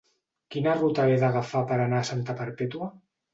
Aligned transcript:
Quina 0.53 0.71
ruta 0.79 1.05
he 1.11 1.19
d'agafar 1.23 1.61
per 1.73 1.77
anar 1.85 2.01
a 2.05 2.09
Santa 2.11 2.37
Perpètua? 2.41 2.91